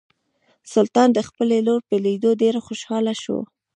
[0.73, 3.39] سلطان د خپلې لور په لیدو ډیر خوشحاله شو.